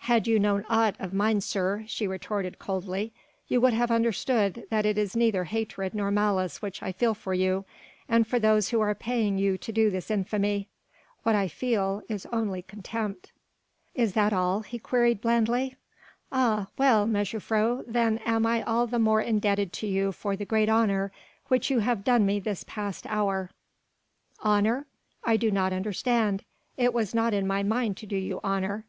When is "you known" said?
0.26-0.66